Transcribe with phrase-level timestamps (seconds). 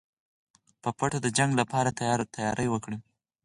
[0.83, 1.89] په پټه د جنګ لپاره
[2.35, 2.97] تیاری وکړئ.